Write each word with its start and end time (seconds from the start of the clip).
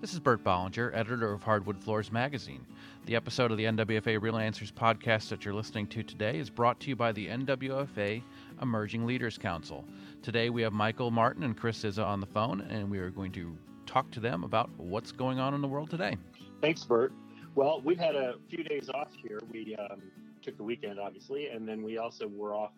This 0.00 0.14
is 0.14 0.18
Bert 0.18 0.42
Bollinger, 0.42 0.96
editor 0.96 1.30
of 1.30 1.42
Hardwood 1.42 1.78
Floors 1.78 2.10
magazine. 2.10 2.64
The 3.04 3.16
episode 3.16 3.50
of 3.50 3.58
the 3.58 3.64
NWFA 3.64 4.22
Real 4.22 4.38
Answers 4.38 4.72
podcast 4.72 5.28
that 5.28 5.44
you're 5.44 5.52
listening 5.52 5.88
to 5.88 6.02
today 6.02 6.38
is 6.38 6.48
brought 6.48 6.80
to 6.80 6.88
you 6.88 6.96
by 6.96 7.12
the 7.12 7.26
NWFA 7.26 8.22
Emerging 8.62 9.04
Leaders 9.04 9.36
Council. 9.36 9.84
Today 10.22 10.48
we 10.48 10.62
have 10.62 10.72
Michael 10.72 11.10
Martin 11.10 11.42
and 11.42 11.54
Chris 11.54 11.76
Zizza 11.76 12.02
on 12.02 12.18
the 12.18 12.24
phone, 12.24 12.62
and 12.62 12.90
we 12.90 12.98
are 12.98 13.10
going 13.10 13.30
to 13.32 13.54
talk 13.84 14.10
to 14.12 14.20
them 14.20 14.42
about 14.42 14.70
what's 14.78 15.12
going 15.12 15.38
on 15.38 15.52
in 15.52 15.60
the 15.60 15.68
world 15.68 15.90
today. 15.90 16.16
Thanks, 16.62 16.82
Bert. 16.82 17.12
Well, 17.54 17.82
we've 17.84 17.98
had 17.98 18.16
a 18.16 18.36
few 18.48 18.64
days 18.64 18.88
off 18.94 19.10
here. 19.22 19.42
We 19.52 19.76
um, 19.76 20.00
took 20.40 20.56
the 20.56 20.64
weekend, 20.64 20.98
obviously, 20.98 21.48
and 21.48 21.68
then 21.68 21.82
we 21.82 21.98
also 21.98 22.26
were 22.26 22.54
off. 22.54 22.72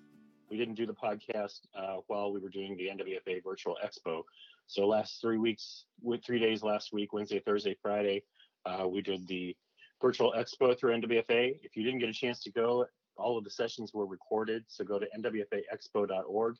We 0.52 0.58
didn't 0.58 0.74
do 0.74 0.84
the 0.84 0.92
podcast 0.92 1.60
uh, 1.74 2.02
while 2.08 2.30
we 2.30 2.38
were 2.38 2.50
doing 2.50 2.76
the 2.76 2.88
NWFA 2.88 3.42
Virtual 3.42 3.78
Expo. 3.82 4.20
So 4.66 4.86
last 4.86 5.18
three 5.22 5.38
weeks, 5.38 5.86
with 6.02 6.22
three 6.22 6.38
days 6.38 6.62
last 6.62 6.92
week, 6.92 7.14
Wednesday, 7.14 7.40
Thursday, 7.40 7.74
Friday, 7.80 8.24
uh, 8.66 8.86
we 8.86 9.00
did 9.00 9.26
the 9.26 9.56
virtual 10.02 10.34
expo 10.36 10.78
through 10.78 11.00
NWFA. 11.00 11.58
If 11.62 11.74
you 11.74 11.84
didn't 11.84 12.00
get 12.00 12.10
a 12.10 12.12
chance 12.12 12.42
to 12.42 12.50
go, 12.50 12.84
all 13.16 13.38
of 13.38 13.44
the 13.44 13.50
sessions 13.50 13.94
were 13.94 14.04
recorded. 14.04 14.64
So 14.68 14.84
go 14.84 14.98
to 14.98 15.06
nwfaexpo.org 15.18 16.56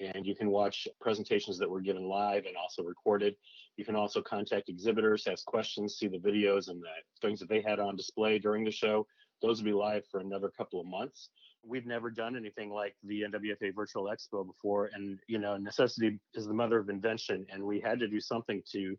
and 0.00 0.26
you 0.26 0.34
can 0.34 0.48
watch 0.48 0.88
presentations 1.02 1.58
that 1.58 1.68
were 1.68 1.82
given 1.82 2.08
live 2.08 2.46
and 2.46 2.56
also 2.56 2.82
recorded. 2.82 3.36
You 3.76 3.84
can 3.84 3.94
also 3.94 4.22
contact 4.22 4.70
exhibitors, 4.70 5.26
ask 5.26 5.44
questions, 5.44 5.96
see 5.96 6.08
the 6.08 6.16
videos 6.16 6.68
and 6.68 6.80
the 6.80 6.88
things 7.20 7.40
that 7.40 7.50
they 7.50 7.60
had 7.60 7.78
on 7.78 7.94
display 7.94 8.38
during 8.38 8.64
the 8.64 8.70
show. 8.70 9.06
Those 9.42 9.58
will 9.58 9.66
be 9.66 9.72
live 9.74 10.06
for 10.10 10.20
another 10.20 10.48
couple 10.48 10.80
of 10.80 10.86
months 10.86 11.28
we've 11.66 11.86
never 11.86 12.10
done 12.10 12.36
anything 12.36 12.70
like 12.70 12.94
the 13.04 13.22
NWFA 13.22 13.74
Virtual 13.74 14.04
Expo 14.04 14.46
before, 14.46 14.90
and 14.94 15.18
you 15.26 15.38
know, 15.38 15.56
necessity 15.56 16.18
is 16.34 16.46
the 16.46 16.54
mother 16.54 16.78
of 16.78 16.88
invention, 16.88 17.46
and 17.50 17.62
we 17.62 17.80
had 17.80 17.98
to 18.00 18.08
do 18.08 18.20
something 18.20 18.62
to 18.72 18.96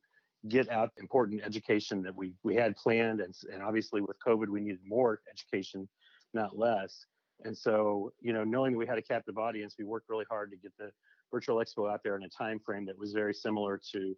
get 0.48 0.70
out 0.70 0.92
important 0.98 1.42
education 1.44 2.04
that 2.04 2.16
we 2.16 2.34
we 2.44 2.56
had 2.56 2.76
planned, 2.76 3.22
and 3.22 3.34
and 3.52 3.64
obviously 3.64 4.02
with 4.02 4.18
COVID, 4.26 4.48
we 4.48 4.62
needed 4.62 4.80
more 4.86 5.22
education, 5.32 5.88
not 6.34 6.58
less. 6.58 7.06
And 7.44 7.58
so, 7.58 8.14
you 8.22 8.32
know, 8.32 8.44
knowing 8.44 8.78
we 8.78 8.88
had 8.88 8.98
a 8.98 9.02
captive 9.02 9.38
audience, 9.38 9.76
we 9.78 9.84
worked 9.84 10.10
really 10.10 10.26
hard 10.30 10.52
to 10.52 10.58
get 10.58 10.72
the 10.80 10.90
virtual 11.32 11.58
expo 11.58 11.92
out 11.92 12.02
there 12.04 12.16
in 12.16 12.24
a 12.24 12.30
time 12.30 12.60
frame 12.60 12.86
that 12.86 12.98
was 12.98 13.12
very 13.12 13.34
similar 13.34 13.80
to 13.92 14.16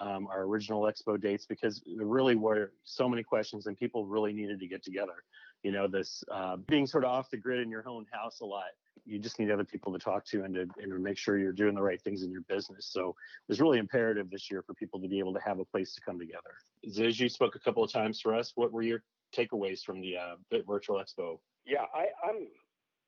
um, 0.00 0.28
our 0.28 0.42
original 0.42 0.82
expo 0.82 1.20
dates 1.20 1.46
because 1.46 1.82
there 1.96 2.06
really 2.06 2.36
were 2.36 2.72
so 2.84 3.08
many 3.08 3.22
questions 3.22 3.66
and 3.66 3.76
people 3.76 4.06
really 4.06 4.32
needed 4.32 4.60
to 4.60 4.68
get 4.68 4.84
together 4.84 5.24
you 5.62 5.72
know 5.72 5.86
this 5.86 6.24
uh, 6.32 6.56
being 6.56 6.86
sort 6.86 7.04
of 7.04 7.10
off 7.10 7.30
the 7.30 7.36
grid 7.36 7.60
in 7.60 7.70
your 7.70 7.86
own 7.88 8.06
house 8.12 8.40
a 8.40 8.46
lot. 8.46 8.70
You 9.06 9.18
just 9.18 9.38
need 9.38 9.50
other 9.50 9.64
people 9.64 9.92
to 9.92 9.98
talk 9.98 10.24
to 10.26 10.44
and 10.44 10.54
to, 10.54 10.60
and 10.60 10.92
to 10.92 10.98
make 10.98 11.16
sure 11.16 11.38
you're 11.38 11.52
doing 11.52 11.74
the 11.74 11.82
right 11.82 12.00
things 12.00 12.22
in 12.22 12.30
your 12.30 12.42
business. 12.42 12.86
So 12.86 13.08
it 13.08 13.48
was 13.48 13.60
really 13.60 13.78
imperative 13.78 14.30
this 14.30 14.50
year 14.50 14.62
for 14.62 14.74
people 14.74 15.00
to 15.00 15.08
be 15.08 15.18
able 15.18 15.32
to 15.34 15.40
have 15.40 15.58
a 15.58 15.64
place 15.64 15.94
to 15.94 16.00
come 16.00 16.18
together. 16.18 16.54
Ziz, 16.88 17.18
you 17.18 17.28
spoke 17.28 17.56
a 17.56 17.58
couple 17.58 17.82
of 17.82 17.90
times 17.90 18.20
for 18.20 18.34
us. 18.34 18.52
What 18.54 18.72
were 18.72 18.82
your 18.82 19.02
takeaways 19.36 19.82
from 19.82 20.00
the 20.00 20.16
uh, 20.16 20.60
virtual 20.66 20.96
expo? 20.96 21.38
Yeah 21.66 21.84
I, 21.94 22.06
i'm 22.26 22.48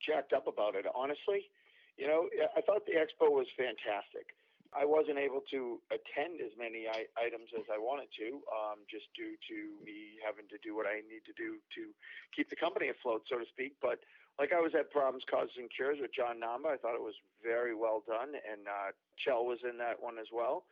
jacked 0.05 0.33
up 0.33 0.47
about 0.47 0.75
it 0.75 0.87
honestly. 0.95 1.51
You 1.97 2.07
know 2.07 2.29
i 2.57 2.61
thought 2.61 2.87
the 2.87 2.93
expo 2.93 3.31
was 3.31 3.47
fantastic 3.57 4.27
I 4.73 4.85
wasn't 4.89 5.19
able 5.19 5.45
to 5.53 5.81
attend 5.93 6.41
as 6.41 6.57
many 6.57 6.89
I- 6.89 7.09
items 7.21 7.53
as 7.53 7.69
I 7.69 7.77
wanted 7.77 8.09
to, 8.17 8.41
um, 8.49 8.81
just 8.89 9.05
due 9.13 9.37
to 9.37 9.57
me 9.85 10.17
having 10.25 10.49
to 10.49 10.59
do 10.65 10.75
what 10.75 10.87
I 10.87 11.05
need 11.05 11.25
to 11.29 11.37
do 11.37 11.61
to 11.77 11.93
keep 12.35 12.49
the 12.49 12.57
company 12.57 12.89
afloat, 12.89 13.29
so 13.29 13.39
to 13.39 13.45
speak. 13.53 13.77
But 13.81 14.01
like 14.39 14.53
I 14.53 14.61
was 14.61 14.73
at 14.75 14.91
Problems, 14.91 15.25
Causes, 15.29 15.57
and 15.59 15.69
Cures 15.71 16.01
with 16.01 16.13
John 16.15 16.41
Namba. 16.41 16.73
I 16.73 16.77
thought 16.81 16.97
it 16.97 17.05
was 17.05 17.17
very 17.45 17.75
well 17.75 18.03
done, 18.07 18.33
and 18.33 18.67
uh, 18.67 18.97
Kjell 19.21 19.45
was 19.45 19.61
in 19.63 19.77
that 19.79 20.01
one 20.01 20.19
as 20.19 20.33
well. 20.33 20.65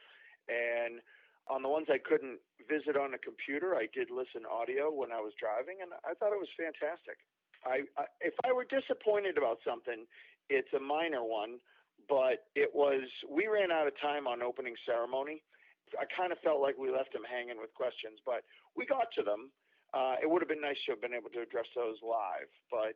And 0.48 1.00
on 1.48 1.62
the 1.62 1.68
ones 1.68 1.88
I 1.92 1.98
couldn't 1.98 2.40
visit 2.68 2.96
on 2.96 3.12
a 3.12 3.18
computer, 3.18 3.76
I 3.76 3.86
did 3.92 4.08
listen 4.10 4.48
audio 4.48 4.90
when 4.90 5.12
I 5.12 5.20
was 5.20 5.34
driving, 5.36 5.82
and 5.82 5.92
I 6.08 6.14
thought 6.14 6.32
it 6.32 6.40
was 6.40 6.48
fantastic. 6.56 7.20
I, 7.64 7.84
I 8.00 8.08
if 8.20 8.32
I 8.48 8.52
were 8.52 8.64
disappointed 8.64 9.36
about 9.36 9.58
something, 9.60 10.06
it's 10.48 10.72
a 10.72 10.80
minor 10.80 11.22
one 11.22 11.60
but 12.10 12.50
it 12.58 12.74
was 12.74 13.06
we 13.30 13.46
ran 13.46 13.70
out 13.70 13.86
of 13.86 13.94
time 14.02 14.26
on 14.26 14.42
opening 14.42 14.74
ceremony. 14.82 15.46
I 15.94 16.06
kind 16.10 16.34
of 16.34 16.38
felt 16.42 16.58
like 16.58 16.74
we 16.74 16.90
left 16.90 17.14
them 17.14 17.22
hanging 17.22 17.62
with 17.62 17.70
questions, 17.78 18.18
but 18.26 18.42
we 18.74 18.86
got 18.86 19.06
to 19.14 19.22
them. 19.22 19.54
Uh, 19.94 20.18
it 20.22 20.26
would 20.26 20.42
have 20.42 20.50
been 20.50 20.62
nice 20.62 20.78
to 20.86 20.94
have 20.94 21.02
been 21.02 21.14
able 21.14 21.30
to 21.34 21.42
address 21.42 21.66
those 21.74 21.98
live, 22.02 22.50
but 22.70 22.94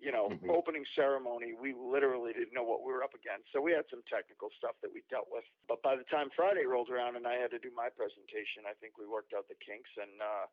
you 0.00 0.08
know, 0.08 0.32
mm-hmm. 0.32 0.48
opening 0.48 0.82
ceremony, 0.96 1.52
we 1.52 1.76
literally 1.76 2.32
didn't 2.32 2.56
know 2.56 2.64
what 2.64 2.80
we 2.80 2.88
were 2.88 3.04
up 3.04 3.12
against. 3.12 3.52
So 3.52 3.60
we 3.60 3.76
had 3.76 3.84
some 3.92 4.00
technical 4.08 4.48
stuff 4.56 4.72
that 4.80 4.88
we 4.88 5.04
dealt 5.12 5.28
with. 5.28 5.44
But 5.68 5.84
by 5.84 5.92
the 5.92 6.08
time 6.08 6.32
Friday 6.32 6.64
rolled 6.64 6.88
around 6.88 7.20
and 7.20 7.28
I 7.28 7.36
had 7.36 7.52
to 7.52 7.60
do 7.60 7.68
my 7.76 7.92
presentation, 7.92 8.64
I 8.64 8.72
think 8.80 8.96
we 8.96 9.04
worked 9.04 9.36
out 9.36 9.44
the 9.52 9.60
kinks 9.60 9.92
and 10.00 10.16
uh, 10.16 10.48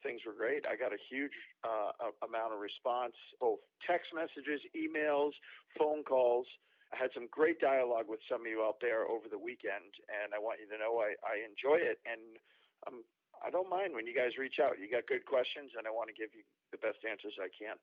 things 0.00 0.24
were 0.24 0.32
great. 0.32 0.64
I 0.64 0.72
got 0.72 0.96
a 0.96 1.00
huge 1.12 1.36
uh, 1.68 1.92
amount 2.24 2.56
of 2.56 2.64
response, 2.64 3.12
both 3.36 3.60
text 3.84 4.08
messages, 4.16 4.64
emails, 4.72 5.36
phone 5.76 6.00
calls. 6.00 6.48
I 6.96 7.02
had 7.02 7.12
some 7.12 7.28
great 7.30 7.60
dialogue 7.60 8.08
with 8.08 8.20
some 8.24 8.40
of 8.40 8.46
you 8.48 8.64
out 8.64 8.80
there 8.80 9.04
over 9.04 9.28
the 9.28 9.38
weekend, 9.38 9.92
and 10.08 10.32
I 10.32 10.40
want 10.40 10.64
you 10.64 10.68
to 10.72 10.80
know 10.80 11.04
I, 11.04 11.12
I 11.20 11.44
enjoy 11.44 11.76
it. 11.76 12.00
And 12.08 12.40
um, 12.88 13.04
I 13.44 13.52
don't 13.52 13.68
mind 13.68 13.92
when 13.92 14.06
you 14.08 14.16
guys 14.16 14.40
reach 14.40 14.56
out. 14.64 14.80
You 14.80 14.88
got 14.88 15.04
good 15.04 15.28
questions, 15.28 15.76
and 15.76 15.86
I 15.86 15.92
want 15.92 16.08
to 16.08 16.16
give 16.16 16.32
you 16.32 16.40
the 16.72 16.80
best 16.80 17.04
answers 17.04 17.36
I 17.36 17.52
can. 17.52 17.76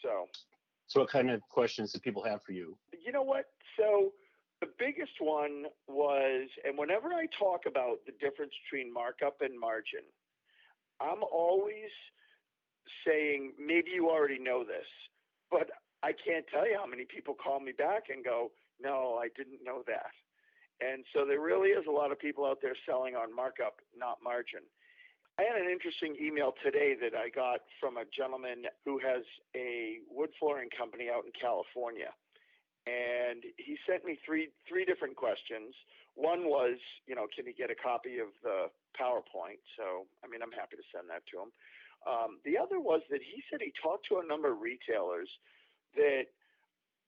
So, 0.00 0.24
so 0.88 1.04
what 1.04 1.10
kind 1.12 1.28
of 1.28 1.44
questions 1.52 1.92
do 1.92 2.00
people 2.00 2.24
have 2.24 2.40
for 2.48 2.52
you? 2.52 2.78
You 2.96 3.12
know 3.12 3.22
what? 3.22 3.44
So, 3.76 4.12
the 4.64 4.72
biggest 4.78 5.20
one 5.20 5.68
was, 5.86 6.48
and 6.64 6.78
whenever 6.78 7.12
I 7.12 7.28
talk 7.38 7.68
about 7.68 8.00
the 8.08 8.12
difference 8.16 8.52
between 8.64 8.88
markup 8.88 9.44
and 9.44 9.52
margin, 9.52 10.08
I'm 10.96 11.20
always 11.28 11.92
saying, 13.06 13.52
maybe 13.60 13.90
you 13.92 14.08
already 14.08 14.38
know 14.38 14.64
this, 14.64 14.88
can't 16.36 16.48
tell 16.52 16.68
you 16.68 16.76
how 16.76 16.84
many 16.84 17.06
people 17.08 17.32
call 17.32 17.60
me 17.60 17.72
back 17.72 18.12
and 18.12 18.22
go, 18.22 18.52
no, 18.76 19.16
I 19.16 19.28
didn't 19.32 19.64
know 19.64 19.80
that. 19.86 20.12
And 20.84 21.00
so 21.16 21.24
there 21.24 21.40
really 21.40 21.72
is 21.72 21.88
a 21.88 21.90
lot 21.90 22.12
of 22.12 22.20
people 22.20 22.44
out 22.44 22.58
there 22.60 22.76
selling 22.84 23.16
on 23.16 23.34
markup, 23.34 23.80
not 23.96 24.20
margin. 24.20 24.60
I 25.40 25.48
had 25.48 25.56
an 25.56 25.72
interesting 25.72 26.12
email 26.20 26.52
today 26.60 26.92
that 27.00 27.16
I 27.16 27.32
got 27.32 27.64
from 27.80 27.96
a 27.96 28.04
gentleman 28.12 28.68
who 28.84 29.00
has 29.00 29.24
a 29.56 30.04
wood 30.12 30.28
flooring 30.36 30.68
company 30.76 31.08
out 31.08 31.24
in 31.24 31.32
California. 31.32 32.12
And 32.84 33.40
he 33.56 33.80
sent 33.88 34.04
me 34.04 34.20
three 34.20 34.52
three 34.68 34.84
different 34.84 35.16
questions. 35.16 35.72
One 36.14 36.48
was, 36.48 36.76
you 37.08 37.16
know, 37.16 37.26
can 37.32 37.48
he 37.48 37.52
get 37.52 37.72
a 37.72 37.74
copy 37.74 38.20
of 38.20 38.28
the 38.44 38.68
PowerPoint? 38.92 39.60
So, 39.76 40.04
I 40.24 40.28
mean, 40.28 40.40
I'm 40.40 40.52
happy 40.52 40.76
to 40.76 40.86
send 40.92 41.08
that 41.08 41.24
to 41.32 41.48
him. 41.48 41.50
Um, 42.04 42.38
the 42.44 42.56
other 42.56 42.78
was 42.78 43.00
that 43.10 43.20
he 43.20 43.42
said 43.48 43.60
he 43.60 43.72
talked 43.76 44.06
to 44.12 44.20
a 44.20 44.24
number 44.24 44.52
of 44.52 44.60
retailers 44.60 45.28
that 45.96 46.24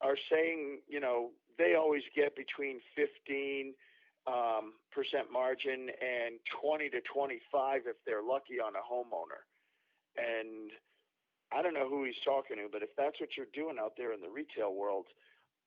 are 0.01 0.17
saying, 0.31 0.81
you 0.89 1.01
know, 1.01 1.31
they 1.59 1.75
always 1.75 2.03
get 2.15 2.37
between 2.37 2.81
15 2.95 3.75
um, 4.27 4.75
percent 4.93 5.33
margin 5.33 5.89
and 6.05 6.37
20 6.61 6.91
to 6.91 7.01
25 7.13 7.83
if 7.87 7.97
they're 8.05 8.23
lucky 8.23 8.61
on 8.61 8.77
a 8.77 8.85
homeowner. 8.85 9.43
And 10.19 10.71
I 11.53 11.63
don't 11.63 11.75
know 11.75 11.89
who 11.89 12.05
he's 12.05 12.21
talking 12.25 12.57
to, 12.59 12.69
but 12.71 12.83
if 12.83 12.91
that's 12.97 13.21
what 13.21 13.37
you're 13.37 13.51
doing 13.55 13.77
out 13.81 13.97
there 13.97 14.13
in 14.13 14.21
the 14.21 14.29
retail 14.29 14.75
world, 14.75 15.07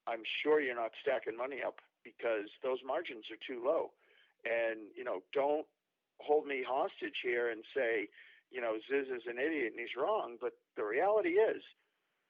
I'm 0.06 0.22
sure 0.42 0.60
you're 0.60 0.78
not 0.78 0.94
stacking 1.02 1.36
money 1.36 1.58
up 1.64 1.80
because 2.04 2.50
those 2.62 2.78
margins 2.86 3.26
are 3.30 3.40
too 3.42 3.62
low. 3.62 3.90
And, 4.44 4.90
you 4.94 5.04
know, 5.04 5.22
don't 5.34 5.66
hold 6.20 6.46
me 6.46 6.62
hostage 6.66 7.18
here 7.22 7.50
and 7.50 7.62
say, 7.74 8.08
you 8.50 8.60
know, 8.60 8.78
Ziz 8.86 9.08
is 9.08 9.26
an 9.26 9.38
idiot 9.38 9.72
and 9.74 9.80
he's 9.80 9.96
wrong. 9.98 10.36
But 10.40 10.52
the 10.76 10.84
reality 10.84 11.40
is, 11.40 11.62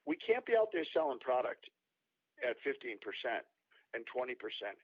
we 0.06 0.16
can't 0.18 0.44
be 0.46 0.54
out 0.56 0.68
there 0.72 0.84
selling 0.92 1.18
product 1.20 1.66
at 2.42 2.58
15% 2.66 2.98
and 3.94 4.02
20% 4.08 4.34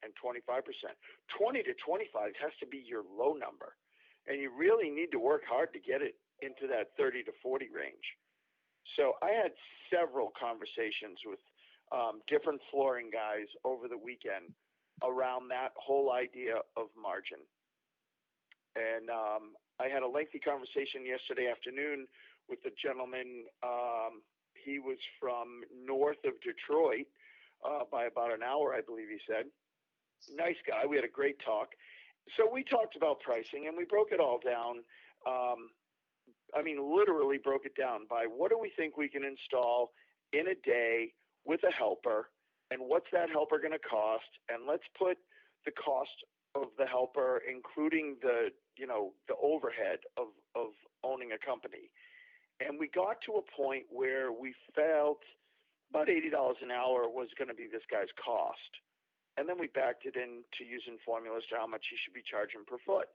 and 0.05 0.13
25%. 0.15 0.39
20 0.47 1.63
to 1.63 1.75
25 1.75 2.33
has 2.41 2.53
to 2.61 2.67
be 2.67 2.85
your 2.87 3.03
low 3.03 3.33
number. 3.33 3.75
And 4.27 4.41
you 4.41 4.53
really 4.53 4.91
need 4.91 5.11
to 5.13 5.19
work 5.19 5.43
hard 5.49 5.73
to 5.73 5.81
get 5.81 6.03
it 6.03 6.15
into 6.43 6.69
that 6.69 6.93
30 6.97 7.25
to 7.25 7.33
40 7.43 7.67
range. 7.75 8.07
So 8.97 9.15
I 9.23 9.33
had 9.33 9.53
several 9.93 10.33
conversations 10.39 11.19
with 11.25 11.41
um, 11.91 12.21
different 12.29 12.61
flooring 12.71 13.11
guys 13.11 13.49
over 13.65 13.89
the 13.89 13.97
weekend 13.97 14.53
around 15.03 15.49
that 15.49 15.73
whole 15.77 16.13
idea 16.13 16.61
of 16.77 16.93
margin. 16.97 17.41
And 18.77 19.09
um, 19.11 19.57
I 19.81 19.89
had 19.89 20.03
a 20.03 20.09
lengthy 20.09 20.39
conversation 20.39 21.07
yesterday 21.07 21.49
afternoon 21.51 22.07
with 22.49 22.63
the 22.63 22.71
gentleman 22.77 23.49
um, 23.65 24.21
he 24.69 24.79
was 24.79 24.99
from 25.21 25.63
north 25.73 26.21
of 26.25 26.35
Detroit 26.45 27.07
uh, 27.65 27.85
by 27.91 28.05
about 28.05 28.33
an 28.33 28.43
hour, 28.43 28.75
I 28.75 28.83
believe 28.83 29.09
he 29.09 29.19
said. 29.27 29.47
Nice 30.37 30.61
guy. 30.67 30.85
We 30.87 30.97
had 30.97 31.05
a 31.05 31.11
great 31.21 31.39
talk. 31.45 31.69
So 32.37 32.49
we 32.53 32.63
talked 32.65 32.97
about 32.97 33.21
pricing 33.21 33.67
and 33.67 33.77
we 33.77 33.85
broke 33.85 34.13
it 34.13 34.21
all 34.21 34.39
down. 34.45 34.85
Um, 35.27 35.71
I 36.55 36.63
mean, 36.63 36.79
literally 36.79 37.39
broke 37.39 37.65
it 37.65 37.75
down 37.75 38.01
by 38.09 38.25
what 38.25 38.51
do 38.51 38.59
we 38.59 38.71
think 38.77 38.97
we 38.97 39.09
can 39.09 39.25
install 39.25 39.93
in 40.33 40.49
a 40.49 40.55
day 40.65 41.13
with 41.45 41.61
a 41.65 41.73
helper, 41.73 42.29
and 42.71 42.81
what's 42.85 43.09
that 43.13 43.31
helper 43.31 43.59
going 43.59 43.73
to 43.73 43.79
cost? 43.79 44.29
And 44.49 44.67
let's 44.69 44.85
put 44.99 45.17
the 45.65 45.73
cost 45.73 46.13
of 46.55 46.69
the 46.79 46.87
helper, 46.87 47.43
including 47.49 48.17
the 48.21 48.49
you 48.77 48.87
know 48.87 49.13
the 49.29 49.35
overhead 49.43 49.99
of 50.17 50.29
of 50.55 50.69
owning 51.05 51.33
a 51.33 51.47
company. 51.47 51.91
And 52.61 52.79
we 52.79 52.89
got 52.89 53.23
to 53.27 53.39
a 53.39 53.45
point 53.55 53.87
where 53.91 54.33
we 54.33 54.55
felt 54.75 55.23
about 55.91 56.11
eighty 56.11 56.29
dollars 56.29 56.59
an 56.63 56.71
hour 56.71 57.09
was 57.09 57.29
going 57.39 57.49
to 57.49 57.55
be 57.55 57.69
this 57.71 57.87
guy's 57.91 58.11
cost, 58.19 58.73
and 59.39 59.49
then 59.49 59.59
we 59.59 59.69
backed 59.69 60.05
it 60.05 60.17
into 60.17 60.67
using 60.67 60.99
formulas 61.07 61.45
to 61.51 61.57
how 61.57 61.67
much 61.67 61.87
he 61.89 61.97
should 62.03 62.15
be 62.15 62.27
charging 62.27 62.67
per 62.67 62.79
foot. 62.85 63.07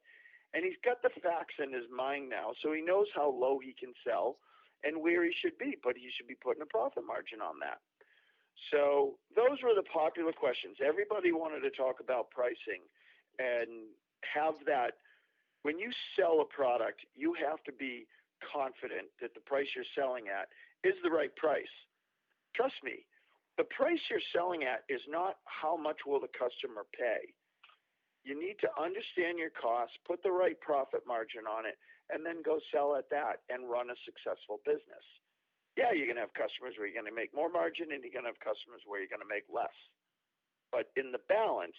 And 0.54 0.64
he's 0.64 0.80
got 0.86 1.02
the 1.02 1.10
facts 1.22 1.58
in 1.58 1.74
his 1.74 1.90
mind 1.90 2.30
now, 2.30 2.54
so 2.62 2.72
he 2.72 2.82
knows 2.82 3.08
how 3.14 3.30
low 3.30 3.60
he 3.60 3.74
can 3.74 3.92
sell 4.06 4.38
and 4.84 5.02
where 5.02 5.24
he 5.26 5.34
should 5.34 5.58
be, 5.58 5.78
but 5.82 5.98
he 5.98 6.10
should 6.14 6.28
be 6.28 6.38
putting 6.38 6.62
a 6.62 6.70
profit 6.70 7.04
margin 7.08 7.42
on 7.42 7.58
that. 7.60 7.80
So 8.70 9.18
those 9.36 9.64
were 9.64 9.74
the 9.76 9.88
popular 9.90 10.32
questions. 10.32 10.78
Everybody 10.84 11.32
wanted 11.32 11.62
to 11.62 11.72
talk 11.72 12.00
about 12.00 12.30
pricing 12.30 12.86
and 13.40 13.90
have 14.22 14.56
that. 14.68 15.02
When 15.64 15.80
you 15.80 15.92
sell 16.16 16.42
a 16.42 16.46
product, 16.46 17.02
you 17.16 17.34
have 17.34 17.64
to 17.64 17.72
be 17.74 18.06
confident 18.44 19.08
that 19.22 19.34
the 19.34 19.46
price 19.46 19.68
you're 19.76 19.88
selling 19.96 20.28
at 20.28 20.50
is 20.84 20.96
the 21.04 21.12
right 21.12 21.34
price. 21.36 21.72
Trust 22.56 22.76
me, 22.84 23.06
the 23.58 23.70
price 23.70 24.02
you're 24.10 24.24
selling 24.34 24.64
at 24.64 24.84
is 24.90 25.02
not 25.08 25.38
how 25.46 25.78
much 25.78 26.06
will 26.06 26.20
the 26.20 26.32
customer 26.34 26.86
pay. 26.94 27.32
You 28.24 28.40
need 28.40 28.56
to 28.64 28.72
understand 28.80 29.38
your 29.38 29.52
costs, 29.52 29.96
put 30.08 30.24
the 30.24 30.32
right 30.32 30.60
profit 30.62 31.04
margin 31.06 31.44
on 31.44 31.66
it, 31.66 31.76
and 32.12 32.26
then 32.26 32.42
go 32.44 32.60
sell 32.72 32.96
at 32.96 33.10
that 33.12 33.44
and 33.50 33.70
run 33.70 33.92
a 33.92 33.98
successful 34.08 34.60
business 34.64 35.06
yeah, 35.76 35.90
you're 35.90 36.06
going 36.06 36.22
to 36.22 36.26
have 36.26 36.38
customers 36.38 36.78
where 36.78 36.86
you're 36.86 36.98
going 36.98 37.10
to 37.10 37.16
make 37.16 37.34
more 37.34 37.50
margin 37.50 37.90
and 37.90 38.06
you're 38.06 38.14
going 38.14 38.30
to 38.30 38.34
have 38.34 38.42
customers 38.42 38.86
where 38.86 39.02
you're 39.02 39.10
going 39.10 39.26
to 39.26 39.30
make 39.30 39.50
less. 39.50 39.74
But 40.70 40.94
in 40.94 41.10
the 41.10 41.22
balance, 41.30 41.78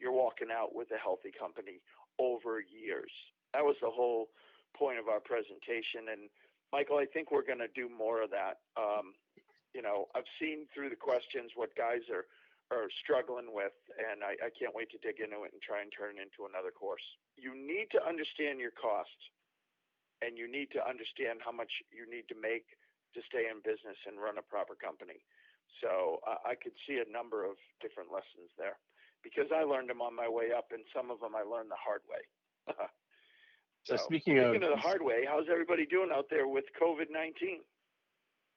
you're 0.00 0.16
walking 0.16 0.48
out 0.48 0.72
with 0.72 0.88
a 0.96 1.00
healthy 1.00 1.32
company 1.32 1.84
over 2.16 2.64
years. 2.64 3.12
That 3.52 3.64
was 3.64 3.76
the 3.84 3.92
whole 3.92 4.32
point 4.76 4.98
of 4.98 5.08
our 5.08 5.22
presentation. 5.22 6.12
And 6.12 6.28
Michael, 6.74 6.98
I 6.98 7.06
think 7.06 7.30
we're 7.30 7.46
going 7.46 7.62
to 7.62 7.72
do 7.72 7.88
more 7.88 8.22
of 8.22 8.30
that. 8.30 8.60
Um, 8.76 9.14
you 9.74 9.82
know, 9.82 10.06
I've 10.14 10.28
seen 10.38 10.66
through 10.70 10.90
the 10.90 10.98
questions 10.98 11.54
what 11.54 11.74
guys 11.74 12.06
are 12.10 12.26
are 12.72 12.88
struggling 13.04 13.52
with, 13.52 13.76
and 14.00 14.24
I, 14.24 14.40
I 14.40 14.50
can't 14.56 14.72
wait 14.72 14.88
to 14.96 14.98
dig 15.04 15.20
into 15.20 15.44
it 15.44 15.52
and 15.52 15.60
try 15.60 15.84
and 15.84 15.92
turn 15.92 16.16
it 16.16 16.24
into 16.24 16.48
another 16.48 16.72
course. 16.72 17.04
You 17.36 17.52
need 17.52 17.92
to 17.92 18.00
understand 18.00 18.56
your 18.56 18.72
cost, 18.72 19.20
and 20.24 20.40
you 20.40 20.48
need 20.48 20.72
to 20.72 20.80
understand 20.80 21.44
how 21.44 21.52
much 21.52 21.68
you 21.92 22.08
need 22.08 22.24
to 22.32 22.36
make 22.38 22.64
to 23.12 23.20
stay 23.28 23.52
in 23.52 23.60
business 23.60 24.00
and 24.08 24.16
run 24.16 24.40
a 24.40 24.44
proper 24.48 24.72
company. 24.72 25.20
So 25.84 26.24
uh, 26.24 26.40
I 26.40 26.56
could 26.56 26.74
see 26.88 27.04
a 27.04 27.08
number 27.12 27.44
of 27.44 27.60
different 27.84 28.08
lessons 28.08 28.48
there 28.56 28.80
because 29.20 29.52
I 29.52 29.68
learned 29.68 29.92
them 29.92 30.00
on 30.00 30.16
my 30.16 30.28
way 30.28 30.56
up, 30.56 30.72
and 30.72 30.84
some 30.88 31.12
of 31.12 31.20
them 31.20 31.36
I 31.36 31.44
learned 31.44 31.68
the 31.68 31.80
hard 31.80 32.00
way. 32.08 32.24
so, 33.84 33.96
so, 33.96 34.02
speaking, 34.04 34.38
speaking 34.38 34.62
of, 34.62 34.70
of 34.70 34.76
the 34.76 34.76
hard 34.76 35.02
way, 35.02 35.26
how's 35.28 35.46
everybody 35.50 35.86
doing 35.86 36.08
out 36.12 36.26
there 36.30 36.48
with 36.48 36.64
COVID 36.80 37.06
nineteen? 37.10 37.60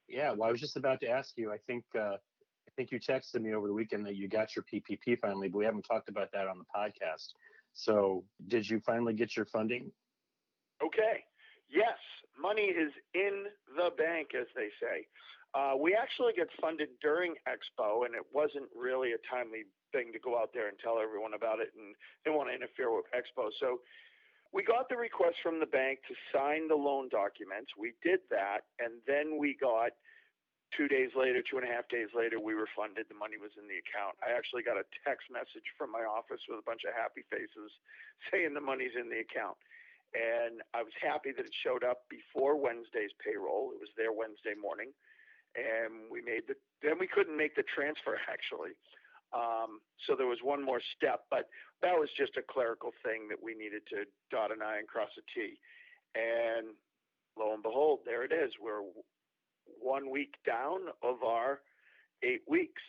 Yeah, 0.08 0.32
well, 0.32 0.48
I 0.48 0.52
was 0.52 0.62
just 0.62 0.78
about 0.78 1.02
to 1.02 1.10
ask 1.10 1.34
you. 1.38 1.52
I 1.52 1.58
think 1.68 1.84
uh, 1.96 2.16
I 2.16 2.72
think 2.76 2.92
you 2.92 3.00
texted 3.00 3.42
me 3.42 3.54
over 3.54 3.68
the 3.68 3.74
weekend 3.74 4.06
that 4.06 4.16
you 4.16 4.28
got 4.28 4.56
your 4.56 4.64
PPP 4.72 5.20
finally, 5.20 5.50
but 5.50 5.58
we 5.58 5.66
haven't 5.66 5.84
talked 5.84 6.10
about 6.10 6.32
that 6.32 6.48
on 6.48 6.58
the 6.58 6.66
podcast. 6.76 7.34
So, 7.74 8.24
did 8.48 8.68
you 8.70 8.80
finally 8.86 9.14
get 9.14 9.36
your 9.36 9.46
funding? 9.46 9.92
Okay. 10.84 11.24
Yes, 11.70 11.98
money 12.40 12.72
is 12.72 12.94
in 13.14 13.46
the 13.76 13.90
bank, 13.98 14.30
as 14.40 14.48
they 14.56 14.70
say. 14.80 15.08
Uh, 15.54 15.74
we 15.80 15.96
actually 15.96 16.34
get 16.34 16.48
funded 16.62 16.90
during 17.02 17.36
Expo, 17.48 18.06
and 18.06 18.16
it 18.16 18.24
wasn't 18.32 18.68
really 18.76 19.14
a 19.14 19.22
timely 19.30 19.64
thing 19.92 20.12
to 20.14 20.20
go 20.20 20.38
out 20.38 20.52
there 20.54 20.68
and 20.68 20.78
tell 20.80 21.00
everyone 21.00 21.34
about 21.34 21.60
it, 21.60 21.72
and 21.76 21.96
they 22.24 22.32
want 22.32 22.50
to 22.50 22.56
interfere 22.56 22.94
with 22.96 23.06
Expo. 23.16 23.50
So 23.60 23.80
we 24.58 24.66
got 24.66 24.90
the 24.90 24.98
request 24.98 25.38
from 25.46 25.62
the 25.62 25.70
bank 25.70 26.02
to 26.10 26.18
sign 26.34 26.66
the 26.66 26.74
loan 26.74 27.14
documents. 27.14 27.78
We 27.78 27.94
did 28.02 28.26
that, 28.34 28.66
and 28.82 29.06
then 29.06 29.38
we 29.38 29.54
got 29.54 29.94
two 30.74 30.90
days 30.90 31.14
later, 31.14 31.46
two 31.46 31.62
and 31.62 31.68
a 31.70 31.70
half 31.70 31.86
days 31.94 32.10
later, 32.18 32.42
we 32.42 32.58
were 32.58 32.66
funded. 32.74 33.06
The 33.06 33.22
money 33.22 33.38
was 33.38 33.54
in 33.54 33.70
the 33.70 33.78
account. 33.78 34.18
I 34.26 34.34
actually 34.34 34.66
got 34.66 34.82
a 34.82 34.90
text 35.06 35.30
message 35.30 35.70
from 35.78 35.94
my 35.94 36.10
office 36.10 36.42
with 36.50 36.58
a 36.58 36.66
bunch 36.66 36.90
of 36.90 36.98
happy 36.98 37.22
faces 37.30 37.70
saying 38.34 38.58
the 38.58 38.66
money's 38.66 38.98
in 38.98 39.14
the 39.14 39.22
account. 39.22 39.62
And 40.18 40.66
I 40.74 40.82
was 40.82 40.96
happy 40.98 41.38
that 41.38 41.46
it 41.46 41.54
showed 41.54 41.86
up 41.86 42.10
before 42.10 42.58
Wednesday's 42.58 43.14
payroll. 43.22 43.78
It 43.78 43.80
was 43.80 43.94
there 43.94 44.10
Wednesday 44.10 44.58
morning. 44.58 44.90
And 45.54 46.10
we 46.10 46.26
made 46.26 46.50
the, 46.50 46.58
then 46.82 46.98
we 46.98 47.06
couldn't 47.06 47.38
make 47.38 47.54
the 47.54 47.68
transfer 47.70 48.18
actually. 48.34 48.74
Um, 49.34 49.80
so 50.06 50.16
there 50.16 50.28
was 50.28 50.40
one 50.42 50.64
more 50.64 50.82
step, 50.96 51.26
but 51.30 51.50
that 51.82 51.94
was 51.94 52.10
just 52.18 52.38
a 52.38 52.42
clerical 52.42 52.92
thing 53.04 53.28
that 53.30 53.38
we 53.42 53.54
needed 53.54 53.82
to 53.90 54.06
dot 54.32 54.52
an 54.52 54.62
I 54.62 54.80
and 54.80 54.88
cross 54.88 55.10
a 55.18 55.26
T. 55.34 55.60
And 56.16 56.68
lo 57.38 57.54
and 57.54 57.62
behold, 57.62 58.00
there 58.06 58.24
it 58.24 58.32
is. 58.32 58.52
We're 58.62 58.82
one 59.82 60.10
week 60.10 60.36
down 60.46 60.80
of 61.04 61.24
our 61.24 61.62
eight 62.24 62.42
weeks. 62.48 62.82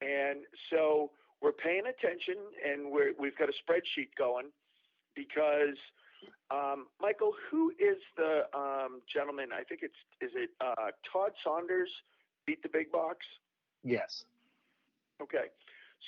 And 0.00 0.40
so 0.70 1.10
we're 1.42 1.52
paying 1.52 1.82
attention 1.86 2.36
and 2.64 2.90
we're, 2.90 3.12
we've 3.18 3.36
got 3.36 3.48
a 3.48 3.52
spreadsheet 3.52 4.10
going 4.16 4.46
because– 5.14 5.76
um, 6.50 6.86
Michael, 7.00 7.32
who 7.50 7.70
is 7.70 7.98
the 8.16 8.44
um, 8.56 9.00
gentleman? 9.12 9.48
I 9.52 9.62
think 9.64 9.80
it's 9.82 9.94
is 10.20 10.30
it 10.34 10.50
uh, 10.60 10.90
Todd 11.10 11.32
Saunders 11.42 11.90
beat 12.46 12.62
the 12.62 12.68
big 12.68 12.92
box. 12.92 13.18
Yes. 13.82 14.24
Okay, 15.22 15.46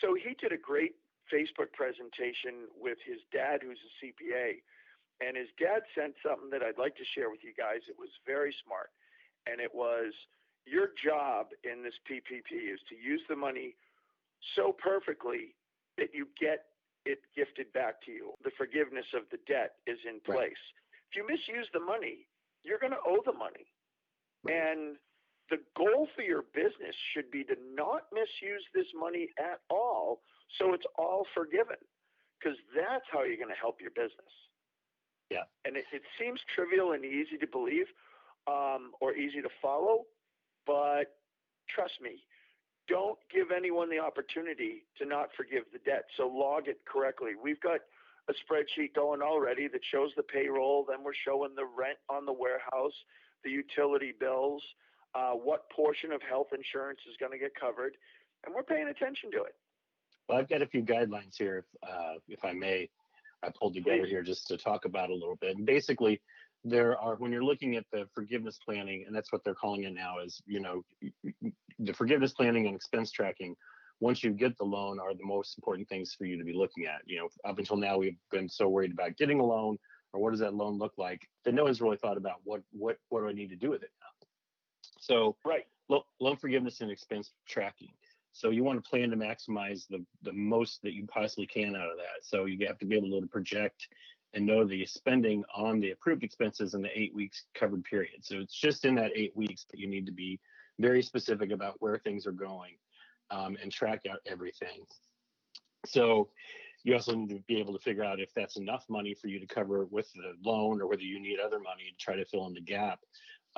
so 0.00 0.14
he 0.14 0.34
did 0.38 0.52
a 0.52 0.60
great 0.60 0.94
Facebook 1.32 1.72
presentation 1.72 2.70
with 2.78 2.98
his 3.04 3.18
dad, 3.32 3.60
who's 3.62 3.80
a 3.82 3.92
CPA, 3.98 4.62
and 5.20 5.36
his 5.36 5.48
dad 5.58 5.82
sent 5.96 6.14
something 6.22 6.50
that 6.50 6.62
I'd 6.62 6.78
like 6.78 6.96
to 6.96 7.06
share 7.14 7.30
with 7.30 7.40
you 7.42 7.52
guys. 7.56 7.82
It 7.88 7.98
was 7.98 8.10
very 8.26 8.54
smart, 8.64 8.90
and 9.46 9.60
it 9.60 9.74
was 9.74 10.12
your 10.66 10.90
job 10.98 11.54
in 11.62 11.82
this 11.82 11.94
PPP 12.10 12.74
is 12.74 12.80
to 12.90 12.96
use 12.96 13.22
the 13.28 13.36
money 13.36 13.76
so 14.54 14.74
perfectly 14.74 15.54
that 15.96 16.12
you 16.12 16.28
get 16.38 16.66
it 17.06 17.22
gifted 17.34 17.72
back 17.72 18.02
to 18.04 18.10
you. 18.10 18.34
The 18.42 18.50
forgiveness 18.58 19.06
of 19.14 19.22
the 19.30 19.38
debt 19.46 19.78
is 19.86 19.98
in 20.04 20.20
place. 20.20 20.58
Right. 20.58 21.08
If 21.08 21.16
you 21.16 21.24
misuse 21.24 21.70
the 21.72 21.80
money, 21.80 22.26
you're 22.64 22.82
going 22.82 22.92
to 22.92 23.04
owe 23.06 23.22
the 23.24 23.32
money. 23.32 23.70
Right. 24.42 24.58
And 24.58 24.96
the 25.50 25.58
goal 25.76 26.08
for 26.14 26.22
your 26.22 26.44
business 26.54 26.94
should 27.14 27.30
be 27.30 27.44
to 27.44 27.54
not 27.74 28.02
misuse 28.12 28.64
this 28.74 28.86
money 28.98 29.28
at 29.38 29.60
all 29.70 30.20
so 30.58 30.74
it's 30.74 30.86
all 30.98 31.26
forgiven 31.34 31.76
because 32.38 32.58
that's 32.74 33.04
how 33.10 33.22
you're 33.22 33.36
going 33.36 33.52
to 33.52 33.60
help 33.60 33.80
your 33.80 33.90
business. 33.90 34.32
Yeah. 35.30 35.46
And 35.64 35.76
it, 35.76 35.84
it 35.92 36.02
seems 36.18 36.40
trivial 36.54 36.92
and 36.92 37.04
easy 37.04 37.36
to 37.40 37.46
believe 37.46 37.86
um, 38.46 38.92
or 39.00 39.14
easy 39.14 39.42
to 39.42 39.48
follow, 39.60 40.04
but 40.66 41.18
trust 41.68 41.94
me, 42.00 42.22
don't 42.88 43.18
give 43.32 43.50
anyone 43.50 43.90
the 43.90 43.98
opportunity 43.98 44.86
to 44.98 45.04
not 45.04 45.30
forgive 45.36 45.64
the 45.72 45.80
debt. 45.80 46.04
So 46.16 46.28
log 46.28 46.68
it 46.68 46.78
correctly. 46.86 47.32
We've 47.40 47.60
got 47.60 47.80
a 48.28 48.32
spreadsheet 48.32 48.94
going 48.94 49.22
already 49.22 49.66
that 49.68 49.80
shows 49.90 50.10
the 50.16 50.22
payroll. 50.22 50.86
Then 50.88 51.02
we're 51.02 51.18
showing 51.26 51.54
the 51.56 51.64
rent 51.64 51.98
on 52.08 52.24
the 52.26 52.32
warehouse, 52.32 52.94
the 53.42 53.50
utility 53.50 54.12
bills, 54.18 54.62
uh, 55.16 55.32
what 55.32 55.70
portion 55.70 56.12
of 56.12 56.20
health 56.22 56.48
insurance 56.54 57.00
is 57.08 57.16
going 57.18 57.32
to 57.32 57.38
get 57.38 57.52
covered, 57.58 57.96
and 58.44 58.54
we're 58.54 58.62
paying 58.62 58.88
attention 58.88 59.30
to 59.30 59.38
it. 59.38 59.54
Well, 60.28 60.38
I've 60.38 60.48
got 60.48 60.62
a 60.62 60.66
few 60.66 60.82
guidelines 60.82 61.36
here, 61.38 61.58
if, 61.58 61.88
uh, 61.88 62.14
if 62.28 62.44
I 62.44 62.52
may. 62.52 62.88
I 63.42 63.50
pulled 63.50 63.74
together 63.74 64.00
Please. 64.00 64.10
here 64.10 64.22
just 64.22 64.46
to 64.48 64.56
talk 64.56 64.86
about 64.86 65.10
a 65.10 65.14
little 65.14 65.36
bit. 65.36 65.56
And 65.56 65.66
basically, 65.66 66.20
there 66.64 66.98
are 66.98 67.14
when 67.16 67.32
you're 67.32 67.44
looking 67.44 67.76
at 67.76 67.84
the 67.92 68.06
forgiveness 68.14 68.58
planning, 68.64 69.04
and 69.06 69.14
that's 69.14 69.32
what 69.32 69.44
they're 69.44 69.54
calling 69.54 69.84
it 69.84 69.94
now, 69.94 70.18
is 70.24 70.40
you 70.46 70.60
know 70.60 70.82
the 71.78 71.92
forgiveness 71.92 72.32
planning 72.32 72.66
and 72.66 72.74
expense 72.74 73.10
tracking 73.10 73.54
once 74.00 74.22
you 74.22 74.30
get 74.30 74.56
the 74.58 74.64
loan 74.64 74.98
are 74.98 75.14
the 75.14 75.24
most 75.24 75.56
important 75.56 75.88
things 75.88 76.14
for 76.16 76.24
you 76.24 76.36
to 76.36 76.44
be 76.44 76.52
looking 76.52 76.86
at. 76.86 77.02
You 77.06 77.18
know, 77.18 77.28
up 77.48 77.58
until 77.58 77.76
now 77.76 77.98
we've 77.98 78.18
been 78.30 78.48
so 78.48 78.68
worried 78.68 78.92
about 78.92 79.16
getting 79.16 79.40
a 79.40 79.44
loan 79.44 79.78
or 80.12 80.20
what 80.20 80.30
does 80.30 80.40
that 80.40 80.54
loan 80.54 80.78
look 80.78 80.92
like 80.98 81.20
that 81.44 81.54
no 81.54 81.64
one's 81.64 81.80
really 81.80 81.96
thought 81.98 82.16
about 82.16 82.36
what 82.44 82.62
what 82.72 82.96
what 83.10 83.20
do 83.20 83.28
I 83.28 83.32
need 83.32 83.50
to 83.50 83.56
do 83.56 83.70
with 83.70 83.82
it 83.82 83.90
now. 84.00 84.15
So 85.06 85.36
right, 85.44 85.66
lo- 85.88 86.04
loan 86.20 86.36
forgiveness 86.36 86.80
and 86.80 86.90
expense 86.90 87.30
tracking. 87.46 87.92
So 88.32 88.50
you 88.50 88.64
want 88.64 88.82
to 88.82 88.90
plan 88.90 89.10
to 89.10 89.16
maximize 89.16 89.86
the 89.88 90.04
the 90.22 90.32
most 90.32 90.82
that 90.82 90.94
you 90.94 91.06
possibly 91.06 91.46
can 91.46 91.76
out 91.76 91.90
of 91.90 91.96
that. 91.96 92.22
So 92.24 92.46
you 92.46 92.66
have 92.66 92.78
to 92.78 92.86
be 92.86 92.96
able 92.96 93.20
to 93.20 93.26
project 93.28 93.86
and 94.34 94.44
know 94.44 94.64
the 94.64 94.84
spending 94.84 95.44
on 95.54 95.78
the 95.78 95.92
approved 95.92 96.24
expenses 96.24 96.74
in 96.74 96.82
the 96.82 96.90
eight 96.98 97.14
weeks 97.14 97.44
covered 97.54 97.84
period. 97.84 98.24
So 98.24 98.38
it's 98.40 98.58
just 98.58 98.84
in 98.84 98.96
that 98.96 99.12
eight 99.14 99.34
weeks 99.36 99.64
that 99.70 99.78
you 99.78 99.86
need 99.86 100.06
to 100.06 100.12
be 100.12 100.40
very 100.80 101.02
specific 101.02 101.52
about 101.52 101.76
where 101.78 101.98
things 101.98 102.26
are 102.26 102.32
going 102.32 102.74
um, 103.30 103.56
and 103.62 103.70
track 103.70 104.02
out 104.10 104.18
everything. 104.26 104.84
So 105.86 106.28
you 106.82 106.94
also 106.94 107.14
need 107.14 107.30
to 107.30 107.42
be 107.46 107.58
able 107.60 107.72
to 107.72 107.78
figure 107.78 108.04
out 108.04 108.20
if 108.20 108.34
that's 108.34 108.56
enough 108.56 108.84
money 108.88 109.14
for 109.14 109.28
you 109.28 109.38
to 109.38 109.46
cover 109.46 109.86
with 109.86 110.12
the 110.14 110.34
loan 110.44 110.82
or 110.82 110.88
whether 110.88 111.02
you 111.02 111.20
need 111.20 111.38
other 111.38 111.60
money 111.60 111.84
to 111.88 112.04
try 112.04 112.16
to 112.16 112.24
fill 112.26 112.46
in 112.48 112.54
the 112.54 112.60
gap 112.60 112.98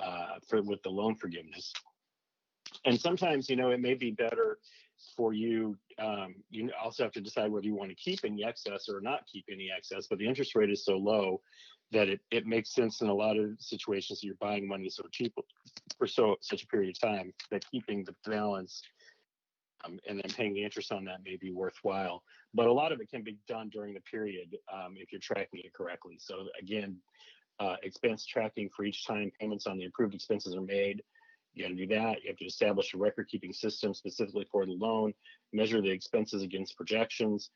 uh, 0.02 0.38
for 0.46 0.62
with 0.62 0.82
the 0.82 0.90
loan 0.90 1.14
forgiveness. 1.14 1.72
And 2.84 3.00
sometimes, 3.00 3.48
you 3.48 3.56
know, 3.56 3.70
it 3.70 3.80
may 3.80 3.94
be 3.94 4.10
better 4.10 4.58
for 5.16 5.32
you, 5.32 5.76
um, 5.98 6.34
you 6.50 6.70
also 6.82 7.02
have 7.04 7.12
to 7.12 7.20
decide 7.20 7.50
whether 7.50 7.66
you 7.66 7.74
want 7.74 7.90
to 7.90 7.96
keep 7.96 8.20
any 8.24 8.44
excess 8.44 8.88
or 8.88 9.00
not 9.00 9.26
keep 9.32 9.44
any 9.50 9.70
excess. 9.76 10.06
But 10.08 10.18
the 10.18 10.26
interest 10.26 10.54
rate 10.54 10.70
is 10.70 10.84
so 10.84 10.96
low 10.96 11.40
that 11.92 12.08
it, 12.08 12.20
it 12.30 12.46
makes 12.46 12.74
sense 12.74 13.00
in 13.00 13.08
a 13.08 13.14
lot 13.14 13.36
of 13.36 13.50
situations. 13.58 14.22
You're 14.22 14.34
buying 14.36 14.66
money 14.66 14.90
so 14.90 15.04
cheap 15.10 15.34
for 15.96 16.06
so 16.06 16.36
such 16.40 16.64
a 16.64 16.66
period 16.66 16.96
of 16.96 17.00
time 17.00 17.32
that 17.50 17.64
keeping 17.70 18.04
the 18.04 18.14
balance 18.28 18.82
um, 19.84 19.98
and 20.08 20.18
then 20.18 20.30
paying 20.34 20.54
the 20.54 20.64
interest 20.64 20.92
on 20.92 21.04
that 21.04 21.24
may 21.24 21.36
be 21.36 21.52
worthwhile. 21.52 22.22
But 22.52 22.66
a 22.66 22.72
lot 22.72 22.92
of 22.92 23.00
it 23.00 23.10
can 23.10 23.22
be 23.22 23.38
done 23.46 23.70
during 23.70 23.94
the 23.94 24.00
period 24.00 24.56
um, 24.72 24.94
if 24.96 25.12
you're 25.12 25.20
tracking 25.20 25.60
it 25.64 25.72
correctly. 25.72 26.16
So 26.18 26.46
again, 26.60 26.96
uh, 27.60 27.76
expense 27.82 28.26
tracking 28.26 28.68
for 28.74 28.84
each 28.84 29.06
time 29.06 29.30
payments 29.40 29.66
on 29.66 29.78
the 29.78 29.84
approved 29.84 30.14
expenses 30.14 30.54
are 30.54 30.60
made. 30.60 31.02
You 31.54 31.64
got 31.64 31.68
to 31.70 31.74
do 31.74 31.86
that. 31.88 32.22
You 32.22 32.28
have 32.28 32.36
to 32.36 32.44
establish 32.44 32.94
a 32.94 32.98
record 32.98 33.28
keeping 33.28 33.52
system 33.52 33.94
specifically 33.94 34.46
for 34.50 34.64
the 34.64 34.72
loan, 34.72 35.12
measure 35.52 35.80
the 35.80 35.90
expenses 35.90 36.42
against 36.42 36.76
projections, 36.76 37.50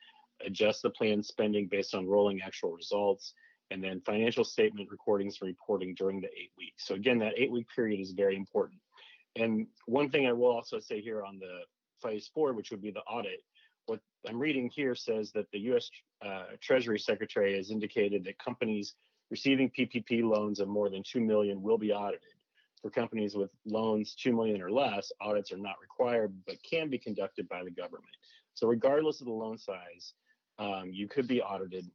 adjust 0.44 0.82
the 0.82 0.90
planned 0.90 1.24
spending 1.24 1.68
based 1.68 1.94
on 1.94 2.08
rolling 2.08 2.42
actual 2.42 2.72
results, 2.72 3.34
and 3.70 3.82
then 3.82 4.00
financial 4.04 4.44
statement 4.44 4.90
recordings 4.90 5.38
and 5.40 5.48
reporting 5.48 5.94
during 5.94 6.20
the 6.20 6.28
eight 6.28 6.50
weeks. 6.58 6.86
So 6.86 6.94
again, 6.94 7.18
that 7.20 7.34
eight 7.36 7.50
week 7.50 7.66
period 7.74 8.00
is 8.00 8.12
very 8.12 8.36
important. 8.36 8.80
And 9.36 9.66
one 9.86 10.10
thing 10.10 10.26
I 10.26 10.32
will 10.32 10.52
also 10.52 10.78
say 10.78 11.00
here 11.00 11.24
on 11.24 11.38
the 11.38 11.60
phase 12.02 12.30
four, 12.34 12.52
which 12.52 12.70
would 12.70 12.82
be 12.82 12.90
the 12.90 13.00
audit, 13.00 13.40
what 13.86 14.00
I'm 14.28 14.38
reading 14.38 14.68
here 14.68 14.94
says 14.94 15.32
that 15.32 15.50
the 15.52 15.58
U.S. 15.60 15.90
Uh, 16.24 16.44
Treasury 16.60 16.98
Secretary 16.98 17.56
has 17.56 17.70
indicated 17.70 18.24
that 18.24 18.38
companies 18.38 18.94
receiving 19.32 19.70
PPP 19.70 20.22
loans 20.22 20.60
of 20.60 20.68
more 20.68 20.90
than 20.90 21.02
2 21.02 21.18
million 21.18 21.62
will 21.62 21.78
be 21.78 21.90
audited. 21.90 22.20
For 22.82 22.90
companies 22.90 23.34
with 23.34 23.50
loans 23.64 24.14
2 24.14 24.30
million 24.34 24.60
or 24.60 24.70
less, 24.70 25.10
audits 25.22 25.50
are 25.52 25.56
not 25.56 25.76
required, 25.80 26.34
but 26.46 26.62
can 26.62 26.90
be 26.90 26.98
conducted 26.98 27.48
by 27.48 27.64
the 27.64 27.70
government. 27.70 28.14
So 28.52 28.66
regardless 28.66 29.22
of 29.22 29.26
the 29.28 29.32
loan 29.32 29.56
size, 29.56 30.12
um, 30.58 30.90
you 30.92 31.08
could 31.08 31.26
be 31.26 31.40
audited 31.40 31.90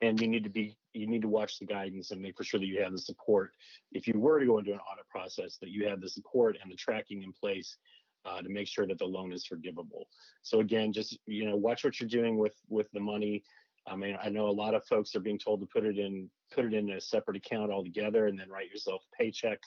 and 0.00 0.20
you 0.20 0.26
need 0.26 0.42
to 0.42 0.50
be 0.50 0.76
you 0.94 1.06
need 1.06 1.22
to 1.22 1.28
watch 1.28 1.60
the 1.60 1.64
guidance 1.64 2.10
and 2.10 2.20
make 2.20 2.34
sure 2.42 2.58
that 2.58 2.66
you 2.66 2.82
have 2.82 2.90
the 2.90 2.98
support 2.98 3.52
if 3.92 4.08
you 4.08 4.18
were 4.18 4.40
to 4.40 4.46
go 4.46 4.58
into 4.58 4.72
an 4.72 4.80
audit 4.90 5.08
process 5.08 5.58
that 5.58 5.70
you 5.70 5.88
have 5.88 6.00
the 6.00 6.08
support 6.08 6.58
and 6.60 6.70
the 6.70 6.76
tracking 6.76 7.22
in 7.22 7.32
place 7.32 7.76
uh, 8.24 8.42
to 8.42 8.48
make 8.48 8.66
sure 8.66 8.86
that 8.86 8.98
the 8.98 9.04
loan 9.04 9.32
is 9.32 9.46
forgivable 9.46 10.08
so 10.42 10.60
again 10.60 10.92
just 10.92 11.18
you 11.26 11.44
know 11.44 11.56
watch 11.56 11.84
what 11.84 12.00
you're 12.00 12.08
doing 12.08 12.36
with 12.36 12.56
with 12.68 12.90
the 12.92 13.00
money 13.00 13.42
i 13.86 13.96
mean 13.96 14.16
i 14.22 14.28
know 14.28 14.48
a 14.48 14.50
lot 14.50 14.74
of 14.74 14.84
folks 14.84 15.14
are 15.14 15.20
being 15.20 15.38
told 15.38 15.60
to 15.60 15.66
put 15.66 15.84
it 15.84 15.98
in 15.98 16.30
put 16.52 16.64
it 16.64 16.74
in 16.74 16.90
a 16.90 17.00
separate 17.00 17.36
account 17.36 17.70
altogether 17.70 18.26
and 18.26 18.38
then 18.38 18.48
write 18.48 18.70
yourself 18.70 19.02
a 19.12 19.16
paycheck 19.22 19.58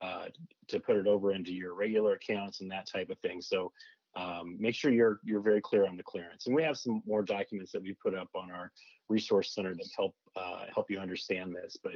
uh, 0.00 0.26
to 0.68 0.80
put 0.80 0.96
it 0.96 1.06
over 1.06 1.32
into 1.32 1.52
your 1.52 1.74
regular 1.74 2.14
accounts 2.14 2.60
and 2.60 2.70
that 2.70 2.86
type 2.86 3.10
of 3.10 3.18
thing 3.20 3.40
so 3.40 3.72
um, 4.16 4.56
make 4.60 4.74
sure 4.74 4.92
you're 4.92 5.20
you're 5.24 5.40
very 5.40 5.60
clear 5.60 5.86
on 5.86 5.96
the 5.96 6.02
clearance. 6.02 6.46
And 6.46 6.54
we 6.54 6.62
have 6.62 6.76
some 6.76 7.02
more 7.06 7.22
documents 7.22 7.72
that 7.72 7.82
we 7.82 7.94
put 7.94 8.14
up 8.14 8.28
on 8.34 8.50
our 8.50 8.70
resource 9.08 9.54
center 9.54 9.74
that 9.74 9.88
help 9.96 10.14
uh, 10.36 10.64
help 10.72 10.90
you 10.90 10.98
understand 10.98 11.54
this. 11.54 11.76
But 11.82 11.94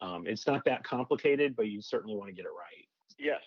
um, 0.00 0.24
it's 0.26 0.46
not 0.46 0.64
that 0.64 0.84
complicated, 0.84 1.56
but 1.56 1.68
you 1.68 1.82
certainly 1.82 2.16
want 2.16 2.28
to 2.28 2.34
get 2.34 2.46
it 2.46 2.48
right. 2.48 2.86
Yes, 3.18 3.42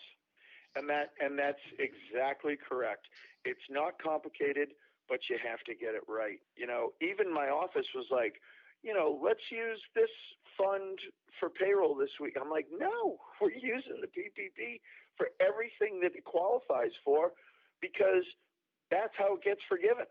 and 0.75 0.87
that 0.89 1.11
and 1.19 1.37
that's 1.37 1.61
exactly 1.79 2.57
correct. 2.57 3.07
It's 3.43 3.63
not 3.69 4.01
complicated, 4.01 4.69
but 5.09 5.19
you 5.29 5.37
have 5.41 5.59
to 5.67 5.75
get 5.75 5.95
it 5.95 6.03
right. 6.07 6.39
You 6.55 6.67
know, 6.67 6.93
even 7.01 7.33
my 7.33 7.47
office 7.47 7.87
was 7.95 8.05
like, 8.11 8.41
you 8.83 8.93
know, 8.93 9.19
let's 9.23 9.43
use 9.51 9.81
this 9.95 10.09
fund 10.57 10.97
for 11.39 11.49
payroll 11.49 11.95
this 11.95 12.11
week. 12.19 12.35
I'm 12.39 12.49
like, 12.49 12.67
no, 12.71 13.17
we're 13.41 13.51
using 13.51 14.01
the 14.01 14.07
PPP 14.07 14.81
for 15.17 15.29
everything 15.39 15.99
that 16.01 16.15
it 16.15 16.23
qualifies 16.25 16.93
for 17.03 17.31
because 17.81 18.25
that's 18.89 19.13
how 19.17 19.35
it 19.35 19.43
gets 19.43 19.61
forgiven. 19.67 20.05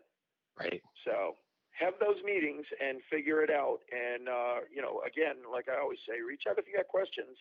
Right. 0.59 0.81
So 1.05 1.35
have 1.77 1.95
those 1.99 2.19
meetings 2.23 2.65
and 2.77 2.99
figure 3.09 3.41
it 3.41 3.49
out. 3.49 3.79
And 3.89 4.27
uh, 4.27 4.67
you 4.73 4.81
know, 4.81 5.01
again, 5.07 5.41
like 5.47 5.65
I 5.71 5.79
always 5.79 5.99
say, 6.07 6.19
reach 6.21 6.43
out 6.49 6.59
if 6.59 6.67
you 6.67 6.75
got 6.75 6.87
questions, 6.87 7.37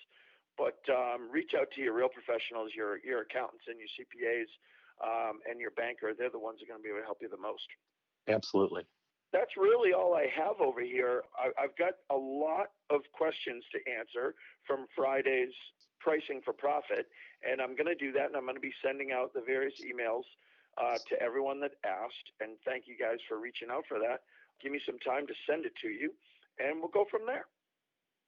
but 0.57 0.79
um, 0.89 1.29
reach 1.31 1.53
out 1.59 1.69
to 1.75 1.81
your 1.81 1.95
real 1.95 2.11
professionals, 2.13 2.71
your 2.75 3.03
your 3.03 3.27
accountants 3.27 3.67
and 3.67 3.77
your 3.79 3.91
CPAs, 3.99 4.51
um, 5.03 5.41
and 5.49 5.61
your 5.61 5.71
banker. 5.73 6.13
They're 6.17 6.31
the 6.31 6.39
ones 6.39 6.61
that 6.61 6.67
are 6.67 6.73
going 6.73 6.81
to 6.81 6.85
be 6.85 6.91
able 6.91 7.01
to 7.01 7.05
help 7.05 7.19
you 7.21 7.29
the 7.29 7.41
most. 7.41 7.67
Absolutely. 8.29 8.85
That's 9.33 9.57
really 9.57 9.93
all 9.93 10.15
I 10.15 10.27
have 10.35 10.61
over 10.61 10.81
here. 10.81 11.23
I, 11.39 11.51
I've 11.63 11.77
got 11.77 11.95
a 12.11 12.17
lot 12.17 12.75
of 12.91 13.01
questions 13.13 13.65
to 13.73 13.79
answer 13.91 14.35
from 14.67 14.87
Friday's 14.97 15.55
pricing 16.01 16.41
for 16.45 16.53
profit. 16.53 17.07
And 17.49 17.61
I'm 17.61 17.77
going 17.77 17.87
to 17.87 17.95
do 17.95 18.13
that. 18.13 18.27
And 18.27 18.37
I'm 18.37 18.43
going 18.45 18.57
to 18.57 18.61
be 18.61 18.75
sending 18.85 19.13
out 19.13 19.33
the 19.33 19.43
various 19.47 19.75
emails 19.81 20.25
uh, 20.79 20.99
to 21.09 21.23
everyone 21.23 21.61
that 21.61 21.73
asked. 21.85 22.33
And 22.41 22.53
thank 22.65 22.85
you 22.87 22.97
guys 22.99 23.19
for 23.29 23.39
reaching 23.39 23.69
out 23.71 23.85
for 23.89 23.99
that. 23.99 24.23
Give 24.63 24.73
me 24.73 24.81
some 24.85 24.99
time 24.99 25.27
to 25.27 25.35
send 25.49 25.65
it 25.65 25.73
to 25.83 25.89
you, 25.89 26.13
and 26.59 26.81
we'll 26.81 26.91
go 26.91 27.07
from 27.11 27.23
there. 27.27 27.47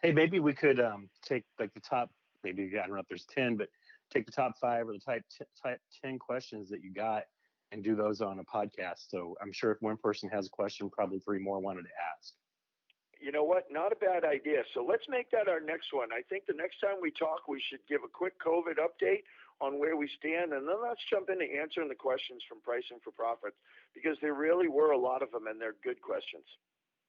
Hey, 0.03 0.13
maybe 0.13 0.41
we 0.41 0.55
could 0.55 0.81
um, 0.81 1.11
take 1.23 1.45
like 1.59 1.75
the 1.75 1.81
top, 1.81 2.11
maybe 2.45 2.71
I 2.79 2.87
don't 2.87 2.95
know 2.95 3.01
if 3.01 3.09
there's 3.09 3.27
10, 3.27 3.57
but 3.57 3.69
take 4.13 4.27
the 4.27 4.33
top 4.33 4.59
five 4.61 4.89
or 4.89 4.93
the 4.93 4.99
type, 4.99 5.23
t- 5.37 5.45
type 5.63 5.81
10 6.05 6.19
questions 6.19 6.69
that 6.71 6.83
you 6.83 6.93
got 6.93 7.25
and 7.71 7.83
do 7.83 7.97
those 7.97 8.21
on 8.21 8.39
a 8.39 8.45
podcast. 8.45 9.09
So 9.09 9.37
I'm 9.41 9.53
sure 9.53 9.73
if 9.73 9.81
one 9.81 9.97
person 9.97 10.29
has 10.31 10.47
a 10.47 10.51
question, 10.51 10.91
probably 10.91 11.19
three 11.21 11.39
more 11.39 11.61
wanted 11.61 11.83
to 11.83 11.91
ask 12.19 12.35
you 13.23 13.31
know 13.31 13.45
what? 13.45 13.71
Not 13.71 13.93
a 13.93 13.97
bad 13.97 14.25
idea. 14.25 14.67
So 14.75 14.85
let's 14.85 15.07
make 15.09 15.31
that 15.31 15.47
our 15.47 15.61
next 15.61 15.95
one. 15.95 16.09
I 16.13 16.23
think 16.29 16.45
the 16.47 16.59
next 16.59 16.81
time 16.81 16.99
we 17.01 17.13
talk, 17.13 17.47
we 17.47 17.63
should 17.71 17.79
give 17.89 18.03
a 18.05 18.11
quick 18.11 18.35
COVID 18.43 18.83
update 18.83 19.23
on 19.61 19.79
where 19.79 19.97
we 19.97 20.11
stand, 20.19 20.53
and 20.53 20.67
then 20.67 20.77
let's 20.83 21.01
jump 21.09 21.31
into 21.31 21.47
answering 21.47 21.89
the 21.89 21.95
questions 21.95 22.43
from 22.49 22.59
Pricing 22.63 22.99
for 23.05 23.13
Profits 23.13 23.55
because 23.95 24.19
there 24.21 24.35
really 24.35 24.67
were 24.67 24.91
a 24.91 24.99
lot 24.99 25.23
of 25.23 25.31
them, 25.31 25.47
and 25.47 25.61
they're 25.61 25.79
good 25.85 26.03
questions. 26.03 26.45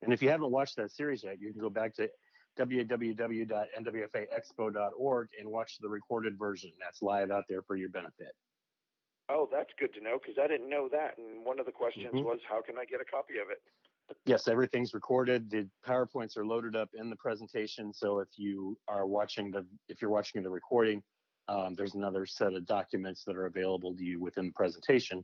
And 0.04 0.14
if 0.14 0.22
you 0.22 0.30
haven't 0.30 0.52
watched 0.52 0.76
that 0.76 0.92
series 0.92 1.24
yet, 1.24 1.42
you 1.42 1.52
can 1.52 1.60
go 1.60 1.72
back 1.72 1.96
to 1.96 2.08
www.nwfaexpo.org 2.60 5.28
and 5.40 5.50
watch 5.50 5.80
the 5.80 5.90
recorded 5.90 6.38
version. 6.38 6.72
That's 6.80 7.02
live 7.02 7.32
out 7.32 7.46
there 7.50 7.64
for 7.64 7.76
your 7.76 7.90
benefit. 7.90 8.36
Oh, 9.30 9.48
that's 9.52 9.72
good 9.80 9.94
to 9.94 10.02
know 10.02 10.20
because 10.22 10.38
I 10.38 10.48
didn't 10.48 10.70
know 10.70 10.90
that. 10.92 11.18
And 11.18 11.46
one 11.46 11.60
of 11.60 11.66
the 11.66 11.72
questions 11.72 12.14
mm-hmm. 12.14 12.26
was, 12.26 12.40
how 12.48 12.62
can 12.62 12.78
I 12.78 12.86
get 12.86 13.02
a 13.02 13.06
copy 13.06 13.40
of 13.42 13.50
it? 13.50 13.58
yes, 14.26 14.48
everything's 14.48 14.94
recorded. 14.94 15.50
The 15.50 15.68
PowerPoints 15.88 16.38
are 16.38 16.46
loaded 16.46 16.76
up 16.76 16.90
in 16.94 17.10
the 17.10 17.16
presentation. 17.16 17.94
So 17.94 18.20
if 18.20 18.30
you 18.36 18.78
are 18.88 19.06
watching 19.06 19.52
the, 19.52 19.66
if 19.90 20.02
you're 20.02 20.12
watching 20.12 20.44
the 20.44 20.50
recording, 20.50 21.02
um, 21.48 21.76
there's 21.76 21.96
another 21.96 22.26
set 22.26 22.54
of 22.54 22.66
documents 22.66 23.24
that 23.26 23.36
are 23.36 23.46
available 23.46 23.96
to 23.96 24.04
you 24.04 24.20
within 24.20 24.48
the 24.48 24.54
presentation, 24.54 25.24